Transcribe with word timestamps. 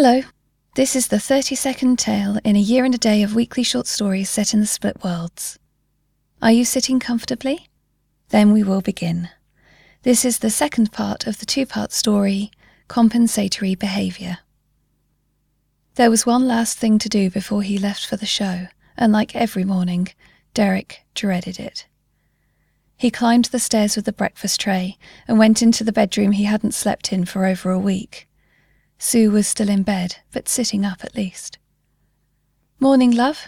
Hello. 0.00 0.22
This 0.76 0.94
is 0.94 1.08
the 1.08 1.18
30 1.18 1.56
second 1.56 1.98
tale 1.98 2.38
in 2.44 2.54
a 2.54 2.60
year 2.60 2.84
and 2.84 2.94
a 2.94 2.98
day 2.98 3.24
of 3.24 3.34
weekly 3.34 3.64
short 3.64 3.88
stories 3.88 4.30
set 4.30 4.54
in 4.54 4.60
the 4.60 4.66
split 4.68 5.02
worlds. 5.02 5.58
Are 6.40 6.52
you 6.52 6.64
sitting 6.64 7.00
comfortably? 7.00 7.66
Then 8.28 8.52
we 8.52 8.62
will 8.62 8.80
begin. 8.80 9.28
This 10.04 10.24
is 10.24 10.38
the 10.38 10.50
second 10.50 10.92
part 10.92 11.26
of 11.26 11.40
the 11.40 11.46
two 11.46 11.66
part 11.66 11.90
story, 11.90 12.52
Compensatory 12.86 13.74
Behaviour. 13.74 14.38
There 15.96 16.10
was 16.10 16.24
one 16.24 16.46
last 16.46 16.78
thing 16.78 17.00
to 17.00 17.08
do 17.08 17.28
before 17.28 17.62
he 17.62 17.76
left 17.76 18.06
for 18.06 18.14
the 18.14 18.24
show, 18.24 18.68
and 18.96 19.12
like 19.12 19.34
every 19.34 19.64
morning, 19.64 20.10
Derek 20.54 21.02
dreaded 21.16 21.58
it. 21.58 21.88
He 22.96 23.10
climbed 23.10 23.46
the 23.46 23.58
stairs 23.58 23.96
with 23.96 24.04
the 24.04 24.12
breakfast 24.12 24.60
tray 24.60 24.96
and 25.26 25.40
went 25.40 25.60
into 25.60 25.82
the 25.82 25.90
bedroom 25.90 26.30
he 26.30 26.44
hadn't 26.44 26.74
slept 26.74 27.12
in 27.12 27.24
for 27.24 27.44
over 27.44 27.72
a 27.72 27.80
week. 27.80 28.27
Sue 28.98 29.30
was 29.30 29.46
still 29.46 29.68
in 29.68 29.84
bed, 29.84 30.16
but 30.32 30.48
sitting 30.48 30.84
up 30.84 31.04
at 31.04 31.14
least. 31.14 31.58
Morning, 32.80 33.12
love, 33.12 33.46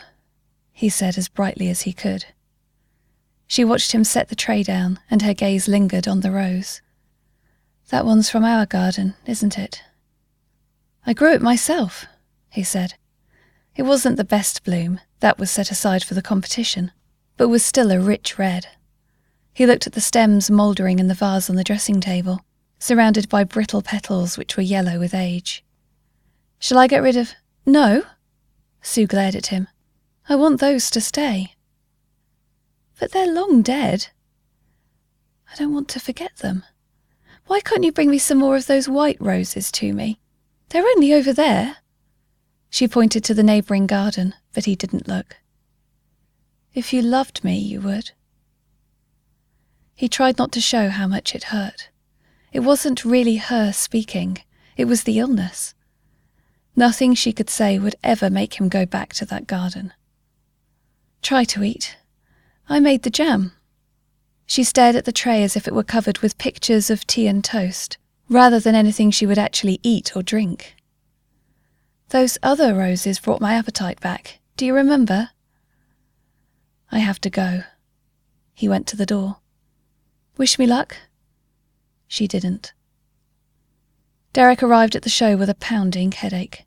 he 0.73 0.89
said 0.89 1.19
as 1.19 1.29
brightly 1.29 1.69
as 1.69 1.83
he 1.83 1.93
could. 1.93 2.27
She 3.47 3.65
watched 3.65 3.93
him 3.93 4.05
set 4.05 4.29
the 4.29 4.37
tray 4.37 4.63
down, 4.63 5.01
and 5.11 5.23
her 5.23 5.35
gaze 5.35 5.67
lingered 5.67 6.07
on 6.07 6.21
the 6.21 6.31
rose. 6.31 6.81
That 7.89 8.07
one's 8.07 8.31
from 8.31 8.45
our 8.45 8.65
garden, 8.65 9.15
isn't 9.27 9.59
it? 9.59 9.83
I 11.05 11.13
grew 11.13 11.33
it 11.33 11.43
myself, 11.43 12.07
he 12.49 12.63
said. 12.63 12.95
It 13.75 13.83
wasn't 13.83 14.17
the 14.17 14.25
best 14.25 14.63
bloom, 14.63 15.01
that 15.19 15.39
was 15.39 15.51
set 15.51 15.73
aside 15.73 16.05
for 16.05 16.15
the 16.15 16.23
competition, 16.23 16.93
but 17.37 17.49
was 17.49 17.65
still 17.65 17.91
a 17.91 17.99
rich 17.99 18.39
red. 18.39 18.69
He 19.53 19.67
looked 19.67 19.87
at 19.87 19.95
the 19.95 20.01
stems 20.01 20.51
mouldering 20.51 21.01
in 21.01 21.09
the 21.09 21.15
vase 21.15 21.51
on 21.51 21.57
the 21.57 21.65
dressing 21.65 22.01
table, 22.01 22.45
surrounded 22.81 23.29
by 23.29 23.45
brittle 23.45 23.83
petals 23.83 24.37
which 24.37 24.57
were 24.57 24.63
yellow 24.63 24.99
with 24.99 25.15
age. 25.15 25.63
Shall 26.59 26.79
I 26.79 26.89
get 26.89 27.03
rid 27.03 27.17
of. 27.17 27.35
No? 27.65 28.03
Sue 28.83 29.07
glared 29.07 29.37
at 29.37 29.49
him. 29.49 29.69
I 30.29 30.35
want 30.35 30.59
those 30.59 30.91
to 30.91 31.01
stay. 31.01 31.55
But 32.99 33.13
they're 33.13 33.33
long 33.33 33.63
dead. 33.63 34.09
I 35.53 35.57
don't 35.57 35.75
want 35.75 35.89
to 35.91 36.01
forget 36.01 36.39
them. 36.39 36.65
Why 37.47 37.61
can't 37.61 37.85
you 37.85 37.93
bring 37.93 38.11
me 38.11 38.19
some 38.19 38.39
more 38.39 38.57
of 38.57 38.67
those 38.67 38.89
white 38.89 39.21
roses 39.21 39.71
to 39.73 39.93
me? 39.93 40.19
They're 40.71 40.83
only 40.83 41.13
over 41.13 41.33
there. 41.33 41.79
She 42.71 42.89
pointed 42.89 43.25
to 43.25 43.35
the 43.35 43.43
neighbouring 43.43 43.87
garden, 43.87 44.35
but 44.55 44.65
he 44.65 44.75
didn't 44.75 45.09
look. 45.09 45.37
If 46.73 46.93
you 46.93 47.03
loved 47.03 47.43
me, 47.43 47.59
you 47.59 47.81
would. 47.81 48.13
He 49.95 50.09
tried 50.09 50.39
not 50.39 50.53
to 50.53 50.61
show 50.61 50.89
how 50.89 51.09
much 51.09 51.35
it 51.35 51.45
hurt. 51.45 51.91
It 52.53 52.61
wasn't 52.61 53.05
really 53.05 53.37
her 53.37 53.73
speaking, 53.73 54.39
it 54.77 54.87
was 54.87 55.05
the 55.05 55.19
illness. 55.19 55.75
Nothing 56.75 57.15
she 57.15 57.33
could 57.33 57.51
say 57.51 57.79
would 57.79 57.97
ever 58.03 58.31
make 58.31 58.55
him 58.61 58.69
go 58.69 58.87
back 58.87 59.13
to 59.15 59.25
that 59.27 59.47
garden. 59.47 59.93
Try 61.23 61.45
to 61.45 61.63
eat. 61.63 61.97
I 62.69 62.81
made 62.81 63.03
the 63.03 63.11
jam. 63.11 63.53
She 64.47 64.65
stared 64.65 64.97
at 64.97 65.05
the 65.05 65.13
tray 65.13 65.43
as 65.45 65.57
if 65.57 65.69
it 65.69 65.75
were 65.75 65.85
covered 65.85 66.19
with 66.19 66.39
pictures 66.39 66.91
of 66.91 67.07
tea 67.07 67.27
and 67.27 67.45
toast, 67.45 67.99
rather 68.29 68.59
than 68.59 68.75
anything 68.75 69.11
she 69.11 69.27
would 69.27 69.39
actually 69.39 69.79
eat 69.83 70.17
or 70.17 70.23
drink. 70.23 70.75
Those 72.09 72.39
other 72.43 72.75
roses 72.75 73.21
brought 73.21 73.41
my 73.41 73.55
appetite 73.55 74.01
back. 74.01 74.41
Do 74.57 74.67
you 74.67 74.75
remember? 74.75 75.31
I 76.91 76.99
have 76.99 77.21
to 77.21 77.31
go. 77.31 77.63
He 78.55 78.69
went 78.69 78.89
to 78.89 78.97
the 78.97 79.07
door. 79.07 79.37
Wish 80.37 80.59
me 80.59 80.67
luck? 80.67 80.97
She 82.11 82.27
didn't. 82.27 82.73
Derek 84.33 84.65
arrived 84.65 84.97
at 84.97 85.03
the 85.03 85.09
show 85.09 85.37
with 85.37 85.49
a 85.49 85.55
pounding 85.55 86.11
headache. 86.11 86.65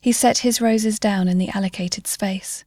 He 0.00 0.10
set 0.10 0.38
his 0.38 0.60
roses 0.60 0.98
down 0.98 1.28
in 1.28 1.38
the 1.38 1.50
allocated 1.50 2.08
space. 2.08 2.64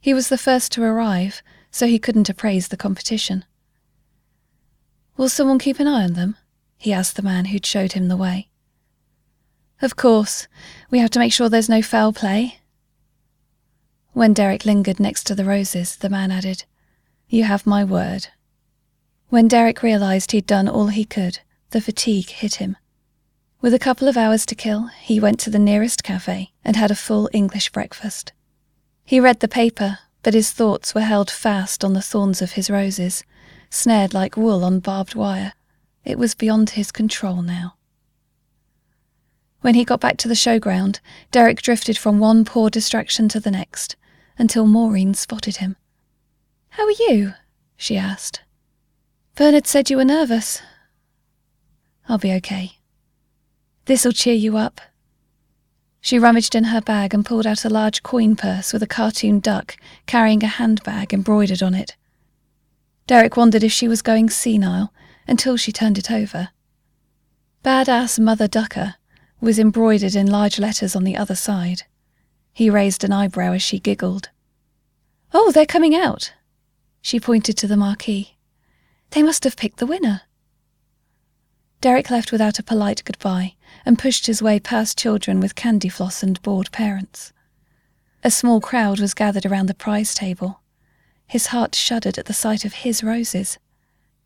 He 0.00 0.14
was 0.14 0.30
the 0.30 0.38
first 0.38 0.72
to 0.72 0.82
arrive, 0.82 1.42
so 1.70 1.86
he 1.86 1.98
couldn't 1.98 2.30
appraise 2.30 2.68
the 2.68 2.78
competition. 2.78 3.44
Will 5.18 5.28
someone 5.28 5.58
keep 5.58 5.78
an 5.78 5.86
eye 5.86 6.04
on 6.04 6.14
them? 6.14 6.36
he 6.78 6.90
asked 6.90 7.16
the 7.16 7.22
man 7.22 7.44
who'd 7.44 7.66
showed 7.66 7.92
him 7.92 8.08
the 8.08 8.16
way. 8.16 8.48
Of 9.82 9.94
course, 9.94 10.48
we 10.90 11.00
have 11.00 11.10
to 11.10 11.18
make 11.18 11.34
sure 11.34 11.50
there's 11.50 11.68
no 11.68 11.82
foul 11.82 12.14
play. 12.14 12.60
When 14.14 14.32
Derek 14.32 14.64
lingered 14.64 14.98
next 14.98 15.24
to 15.24 15.34
the 15.34 15.44
roses, 15.44 15.96
the 15.96 16.08
man 16.08 16.30
added, 16.30 16.64
You 17.28 17.44
have 17.44 17.66
my 17.66 17.84
word. 17.84 18.28
When 19.32 19.48
Derek 19.48 19.82
realised 19.82 20.32
he'd 20.32 20.46
done 20.46 20.68
all 20.68 20.88
he 20.88 21.06
could, 21.06 21.38
the 21.72 21.80
fatigue 21.80 22.30
hit 22.30 22.56
him. 22.56 22.76
With 23.60 23.74
a 23.74 23.78
couple 23.78 24.08
of 24.08 24.16
hours 24.16 24.46
to 24.46 24.54
kill, 24.54 24.88
he 25.00 25.20
went 25.20 25.38
to 25.40 25.50
the 25.50 25.58
nearest 25.58 26.02
cafe 26.04 26.52
and 26.64 26.76
had 26.76 26.90
a 26.90 26.96
full 26.96 27.28
English 27.32 27.70
breakfast. 27.70 28.32
He 29.04 29.20
read 29.20 29.40
the 29.40 29.48
paper, 29.48 29.98
but 30.22 30.34
his 30.34 30.52
thoughts 30.52 30.94
were 30.94 31.02
held 31.02 31.30
fast 31.30 31.84
on 31.84 31.92
the 31.92 32.02
thorns 32.02 32.40
of 32.40 32.52
his 32.52 32.70
roses, 32.70 33.24
snared 33.70 34.14
like 34.14 34.36
wool 34.36 34.64
on 34.64 34.80
barbed 34.80 35.14
wire. 35.14 35.54
It 36.04 36.18
was 36.18 36.34
beyond 36.34 36.70
his 36.70 36.92
control 36.92 37.42
now. 37.42 37.74
When 39.60 39.74
he 39.74 39.84
got 39.84 40.00
back 40.00 40.16
to 40.18 40.28
the 40.28 40.34
showground, 40.34 40.98
Derek 41.30 41.62
drifted 41.62 41.96
from 41.96 42.18
one 42.18 42.44
poor 42.44 42.68
distraction 42.68 43.28
to 43.28 43.40
the 43.40 43.50
next, 43.50 43.96
until 44.36 44.66
Maureen 44.66 45.14
spotted 45.14 45.56
him. 45.56 45.76
How 46.70 46.84
are 46.84 47.08
you? 47.08 47.34
she 47.76 47.96
asked. 47.96 48.42
Bernard 49.36 49.66
said 49.66 49.88
you 49.88 49.96
were 49.96 50.04
nervous. 50.04 50.60
I'll 52.08 52.18
be 52.18 52.32
okay. 52.34 52.72
This'll 53.86 54.12
cheer 54.12 54.34
you 54.34 54.56
up. 54.56 54.80
She 56.00 56.18
rummaged 56.18 56.54
in 56.54 56.64
her 56.64 56.80
bag 56.80 57.14
and 57.14 57.24
pulled 57.24 57.46
out 57.46 57.64
a 57.64 57.70
large 57.70 58.02
coin 58.02 58.34
purse 58.34 58.72
with 58.72 58.82
a 58.82 58.88
cartoon 58.88 59.38
duck 59.38 59.76
carrying 60.06 60.42
a 60.42 60.48
handbag 60.48 61.14
embroidered 61.14 61.62
on 61.62 61.74
it. 61.74 61.96
Derek 63.06 63.36
wondered 63.36 63.62
if 63.62 63.72
she 63.72 63.88
was 63.88 64.02
going 64.02 64.28
senile 64.28 64.92
until 65.28 65.56
she 65.56 65.70
turned 65.72 65.98
it 65.98 66.10
over. 66.10 66.48
Badass 67.64 68.18
Mother 68.18 68.48
Ducker 68.48 68.96
was 69.40 69.58
embroidered 69.58 70.16
in 70.16 70.26
large 70.26 70.58
letters 70.58 70.96
on 70.96 71.04
the 71.04 71.16
other 71.16 71.36
side. 71.36 71.82
He 72.52 72.68
raised 72.68 73.04
an 73.04 73.12
eyebrow 73.12 73.52
as 73.52 73.62
she 73.62 73.78
giggled. 73.78 74.30
Oh, 75.32 75.52
they're 75.52 75.66
coming 75.66 75.94
out. 75.94 76.32
She 77.00 77.20
pointed 77.20 77.56
to 77.58 77.66
the 77.66 77.76
marquee. 77.76 78.36
They 79.10 79.22
must 79.22 79.44
have 79.44 79.56
picked 79.56 79.78
the 79.78 79.86
winner. 79.86 80.22
Derek 81.82 82.10
left 82.10 82.30
without 82.30 82.60
a 82.60 82.62
polite 82.62 83.02
goodbye 83.04 83.56
and 83.84 83.98
pushed 83.98 84.26
his 84.26 84.40
way 84.40 84.60
past 84.60 84.96
children 84.96 85.40
with 85.40 85.56
candy 85.56 85.88
floss 85.88 86.22
and 86.22 86.40
bored 86.40 86.70
parents. 86.70 87.32
A 88.22 88.30
small 88.30 88.60
crowd 88.60 89.00
was 89.00 89.14
gathered 89.14 89.44
around 89.44 89.66
the 89.66 89.74
prize 89.74 90.14
table. 90.14 90.60
His 91.26 91.48
heart 91.48 91.74
shuddered 91.74 92.18
at 92.18 92.26
the 92.26 92.32
sight 92.32 92.64
of 92.64 92.72
his 92.72 93.02
roses. 93.02 93.58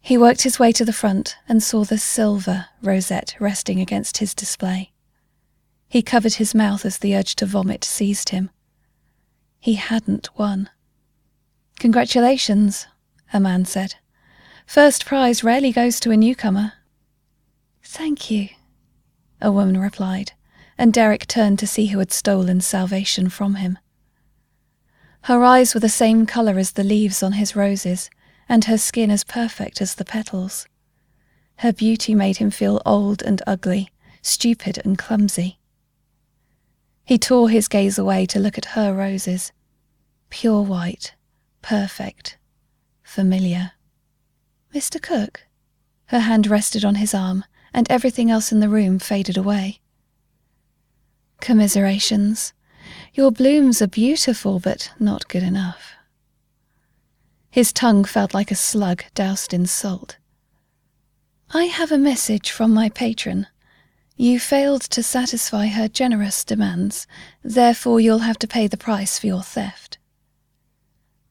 He 0.03 0.19
worked 0.19 0.43
his 0.43 0.59
way 0.59 0.71
to 0.73 0.85
the 0.85 0.93
front 0.93 1.39
and 1.49 1.63
saw 1.63 1.85
the 1.85 1.97
silver 1.97 2.67
rosette 2.83 3.35
resting 3.41 3.81
against 3.81 4.19
his 4.19 4.35
display. 4.35 4.93
He 5.89 6.03
covered 6.03 6.35
his 6.35 6.55
mouth 6.55 6.85
as 6.85 6.99
the 6.99 7.17
urge 7.17 7.37
to 7.37 7.47
vomit 7.47 7.85
seized 7.85 8.29
him. 8.29 8.51
He 9.59 9.77
hadn't 9.77 10.29
won. 10.37 10.69
Congratulations, 11.79 12.87
a 13.33 13.41
man 13.41 13.65
said. 13.65 13.95
First 14.67 15.07
prize 15.07 15.43
rarely 15.43 15.73
goes 15.73 15.99
to 16.01 16.11
a 16.11 16.19
newcomer. 16.19 16.75
Thank 17.89 18.33
you, 18.33 18.49
a 19.41 19.53
woman 19.53 19.79
replied, 19.79 20.33
and 20.77 20.93
Derek 20.93 21.27
turned 21.29 21.61
to 21.61 21.69
see 21.69 21.87
who 21.87 22.01
had 22.01 22.13
stolen 22.13 22.61
salvation 22.61 23.29
from 23.29 23.55
him. 23.55 23.79
Her 25.23 25.45
eyes 25.45 25.73
were 25.73 25.81
the 25.81 25.89
same 25.89 26.27
colour 26.27 26.59
as 26.59 26.73
the 26.73 26.83
leaves 26.83 27.23
on 27.23 27.33
his 27.33 27.55
roses, 27.55 28.11
and 28.49 28.65
her 28.65 28.77
skin 28.77 29.11
as 29.11 29.23
perfect 29.23 29.81
as 29.81 29.95
the 29.95 30.05
petals. 30.05 30.67
Her 31.59 31.73
beauty 31.73 32.13
made 32.13 32.39
him 32.39 32.51
feel 32.51 32.83
old 32.85 33.23
and 33.23 33.41
ugly, 33.47 33.91
stupid 34.21 34.81
and 34.85 34.99
clumsy. 34.99 35.59
He 37.05 37.19
tore 37.19 37.51
his 37.51 37.69
gaze 37.69 37.99
away 37.99 38.27
to 38.27 38.41
look 38.41 38.59
at 38.59 38.75
her 38.77 38.93
roses. 38.93 39.53
Pure 40.29 40.63
white, 40.63 41.15
perfect, 41.63 42.37
familiar. 43.05 43.73
Mr. 44.75 45.01
Cook? 45.01 45.47
Her 46.07 46.21
hand 46.21 46.49
rested 46.49 46.85
on 46.85 46.97
his 46.97 47.15
arm, 47.15 47.45
and 47.77 47.89
everything 47.91 48.31
else 48.31 48.51
in 48.51 48.61
the 48.61 48.71
room 48.71 48.99
faded 48.99 49.37
away. 49.37 49.81
Commiserations. 51.43 52.55
Your 53.13 53.31
blooms 53.31 53.83
are 53.83 53.87
beautiful, 53.87 54.59
but 54.59 54.91
not 54.99 55.29
good 55.29 55.43
enough. 55.43 55.93
His 57.51 57.75
tongue 57.75 58.05
felt 58.05 58.33
like 58.33 58.51
a 58.51 58.55
slug 58.55 59.05
doused 59.15 59.53
in 59.53 59.67
salt. 59.67 60.17
I 61.51 61.65
have 61.65 61.93
a 61.93 61.99
message 61.99 62.51
from 62.51 62.73
my 62.73 62.89
patron. 62.89 63.47
You 64.17 64.41
failed 64.41 64.81
to 64.83 65.03
satisfy 65.03 65.67
her 65.67 65.87
generous 65.87 66.45
demands, 66.45 67.07
therefore 67.45 68.01
you'll 68.01 68.21
have 68.21 68.39
to 68.39 68.49
pay 68.49 68.67
the 68.67 68.79
price 68.79 69.19
for 69.19 69.27
your 69.27 69.43
theft. 69.43 69.99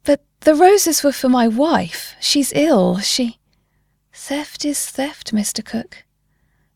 But 0.03 0.23
the 0.41 0.53
roses 0.53 1.03
were 1.03 1.11
for 1.11 1.29
my 1.29 1.47
wife. 1.47 2.15
She's 2.19 2.53
ill. 2.53 2.99
She. 2.99 3.39
Theft 4.13 4.63
is 4.63 4.85
theft, 4.85 5.33
Mr. 5.33 5.65
Cook. 5.65 6.04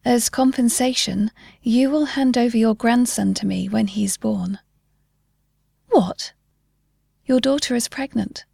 As 0.05 0.29
compensation, 0.29 1.29
you 1.61 1.89
will 1.89 2.05
hand 2.05 2.37
over 2.37 2.57
your 2.57 2.73
grandson 2.73 3.33
to 3.35 3.45
me 3.45 3.67
when 3.67 3.87
he's 3.87 4.17
born. 4.17 4.59
What? 5.89 6.33
Your 7.25 7.39
daughter 7.39 7.75
is 7.75 7.89
pregnant. 7.89 8.45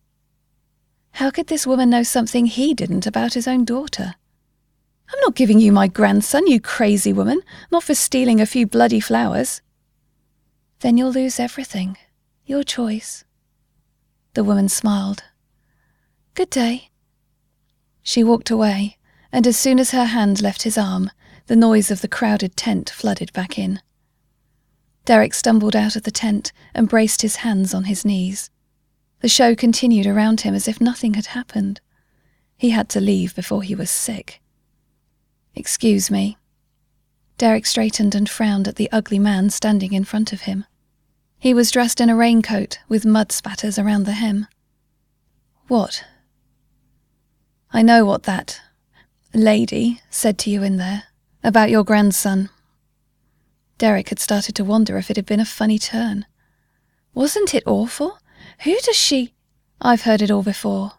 How 1.12 1.30
could 1.30 1.48
this 1.48 1.68
woman 1.68 1.90
know 1.92 2.04
something 2.04 2.46
he 2.46 2.74
didn't 2.74 3.06
about 3.06 3.36
his 3.36 3.48
own 3.48 3.64
daughter? 3.64 4.16
I'm 5.08 5.20
not 5.22 5.36
giving 5.36 5.60
you 5.60 5.72
my 5.72 5.88
grandson, 5.88 6.48
you 6.48 6.60
crazy 6.60 7.14
woman, 7.14 7.42
not 7.72 7.84
for 7.84 7.94
stealing 7.94 8.42
a 8.42 8.46
few 8.46 8.66
bloody 8.66 9.00
flowers. 9.00 9.62
Then 10.80 10.98
you'll 10.98 11.12
lose 11.12 11.40
everything. 11.40 11.98
Your 12.46 12.64
choice. 12.64 13.24
The 14.34 14.44
woman 14.44 14.68
smiled. 14.68 15.24
Good 16.34 16.50
day. 16.50 16.90
She 18.02 18.24
walked 18.24 18.50
away, 18.50 18.98
and 19.32 19.48
as 19.48 19.58
soon 19.58 19.80
as 19.80 19.92
her 19.92 20.06
hand 20.06 20.42
left 20.42 20.64
his 20.64 20.78
arm, 20.78 21.12
the 21.48 21.56
noise 21.56 21.92
of 21.92 22.02
the 22.02 22.08
crowded 22.08 22.58
tent 22.58 22.90
flooded 22.90 23.32
back 23.34 23.60
in. 23.60 23.80
Derek 25.06 25.34
stumbled 25.36 25.76
out 25.76 25.96
of 25.96 26.04
the 26.04 26.12
tent 26.12 26.52
and 26.74 26.90
braced 26.90 27.22
his 27.22 27.38
hands 27.38 27.74
on 27.74 27.84
his 27.84 28.04
knees. 28.04 28.50
The 29.22 29.30
show 29.30 29.56
continued 29.56 30.08
around 30.08 30.42
him 30.42 30.56
as 30.56 30.68
if 30.68 30.82
nothing 30.82 31.14
had 31.14 31.28
happened. 31.28 31.80
He 32.58 32.72
had 32.72 32.90
to 32.90 33.02
leave 33.02 33.36
before 33.36 33.62
he 33.62 33.76
was 33.76 33.92
sick. 33.92 34.42
Excuse 35.54 36.10
me. 36.10 36.38
Derek 37.38 37.66
straightened 37.66 38.16
and 38.16 38.30
frowned 38.30 38.68
at 38.68 38.78
the 38.78 38.92
ugly 38.92 39.20
man 39.20 39.50
standing 39.52 39.94
in 39.94 40.04
front 40.04 40.34
of 40.34 40.42
him. 40.42 40.66
He 41.38 41.54
was 41.54 41.70
dressed 41.70 42.02
in 42.02 42.10
a 42.10 42.16
raincoat 42.16 42.80
with 42.88 43.06
mud 43.06 43.32
spatters 43.32 43.78
around 43.78 44.06
the 44.06 44.14
hem. 44.14 44.48
What? 45.68 46.04
I 47.72 47.84
know 47.84 48.06
what 48.06 48.24
that 48.24 48.62
lady 49.34 50.02
said 50.10 50.40
to 50.40 50.50
you 50.50 50.64
in 50.64 50.78
there 50.78 51.04
about 51.46 51.70
your 51.70 51.84
grandson. 51.84 52.50
Derek 53.78 54.10
had 54.10 54.20
started 54.20 54.56
to 54.56 54.64
wonder 54.64 54.98
if 54.98 55.12
it 55.12 55.16
had 55.16 55.28
been 55.28 55.40
a 55.40 55.46
funny 55.46 55.78
turn. 55.78 56.26
Wasn't 57.14 57.54
it 57.54 57.62
awful? 57.68 58.18
Who 58.64 58.76
does 58.82 58.96
she? 58.96 59.36
I've 59.80 60.02
heard 60.02 60.24
it 60.24 60.32
all 60.32 60.42
before. 60.42 60.94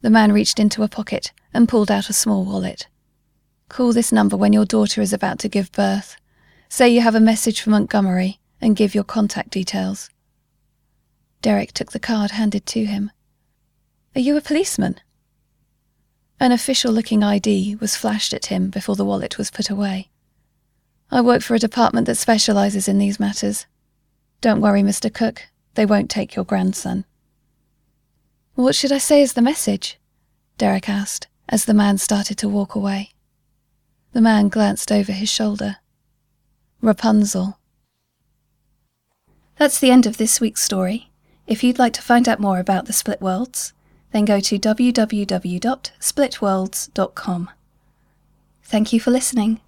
The 0.00 0.08
man 0.08 0.32
reached 0.32 0.58
into 0.58 0.82
a 0.82 0.88
pocket 0.88 1.32
and 1.52 1.68
pulled 1.68 1.90
out 1.90 2.08
a 2.08 2.14
small 2.14 2.46
wallet. 2.46 2.86
Call 3.68 3.92
this 3.92 4.10
number 4.10 4.38
when 4.38 4.54
your 4.54 4.64
daughter 4.64 5.02
is 5.02 5.12
about 5.12 5.38
to 5.40 5.50
give 5.50 5.70
birth. 5.72 6.16
Say 6.70 6.88
you 6.88 7.02
have 7.02 7.14
a 7.14 7.20
message 7.20 7.60
for 7.60 7.68
Montgomery 7.68 8.40
and 8.58 8.74
give 8.74 8.94
your 8.94 9.04
contact 9.04 9.50
details. 9.50 10.08
Derek 11.42 11.72
took 11.72 11.92
the 11.92 12.00
card 12.00 12.30
handed 12.30 12.64
to 12.66 12.86
him. 12.86 13.10
Are 14.14 14.20
you 14.20 14.34
a 14.38 14.40
policeman? 14.40 14.98
An 16.42 16.50
official 16.50 16.90
looking 16.90 17.22
ID 17.22 17.76
was 17.76 17.94
flashed 17.94 18.34
at 18.34 18.46
him 18.46 18.68
before 18.68 18.96
the 18.96 19.04
wallet 19.04 19.38
was 19.38 19.48
put 19.48 19.70
away. 19.70 20.08
I 21.08 21.20
work 21.20 21.40
for 21.40 21.54
a 21.54 21.60
department 21.60 22.08
that 22.08 22.16
specialises 22.16 22.88
in 22.88 22.98
these 22.98 23.20
matters. 23.20 23.66
Don't 24.40 24.60
worry, 24.60 24.82
Mr. 24.82 25.14
Cook, 25.14 25.44
they 25.74 25.86
won't 25.86 26.10
take 26.10 26.34
your 26.34 26.44
grandson. 26.44 27.04
What 28.56 28.74
should 28.74 28.90
I 28.90 28.98
say 28.98 29.22
as 29.22 29.34
the 29.34 29.40
message? 29.40 30.00
Derek 30.58 30.88
asked 30.88 31.28
as 31.48 31.66
the 31.66 31.74
man 31.74 31.96
started 31.96 32.38
to 32.38 32.48
walk 32.48 32.74
away. 32.74 33.10
The 34.12 34.20
man 34.20 34.48
glanced 34.48 34.90
over 34.90 35.12
his 35.12 35.28
shoulder. 35.28 35.76
Rapunzel. 36.80 37.60
That's 39.58 39.78
the 39.78 39.92
end 39.92 40.06
of 40.06 40.16
this 40.16 40.40
week's 40.40 40.64
story. 40.64 41.12
If 41.46 41.62
you'd 41.62 41.78
like 41.78 41.92
to 41.92 42.02
find 42.02 42.28
out 42.28 42.40
more 42.40 42.58
about 42.58 42.86
the 42.86 42.92
Split 42.92 43.20
Worlds, 43.20 43.74
then 44.12 44.24
go 44.24 44.40
to 44.40 44.58
www.splitworlds.com. 44.58 47.50
Thank 48.62 48.92
you 48.92 49.00
for 49.00 49.10
listening. 49.10 49.60